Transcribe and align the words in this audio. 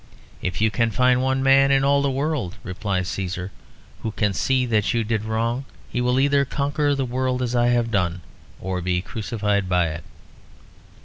"If 0.41 0.61
you 0.61 0.71
can 0.71 0.89
find 0.89 1.21
one 1.21 1.43
man 1.43 1.69
in 1.69 1.83
all 1.83 2.01
the 2.01 2.09
world," 2.09 2.55
replies 2.63 3.07
Cæsar, 3.07 3.51
"who 4.01 4.09
can 4.09 4.33
see 4.33 4.65
that 4.65 4.95
you 4.95 5.03
did 5.03 5.23
wrong, 5.25 5.65
he 5.91 6.01
will 6.01 6.19
either 6.19 6.43
conquer 6.43 6.95
the 6.95 7.05
world 7.05 7.43
as 7.43 7.55
I 7.55 7.67
have 7.67 7.91
done 7.91 8.21
or 8.59 8.81
be 8.81 9.03
crucified 9.03 9.69
by 9.69 9.89
it." 9.89 10.03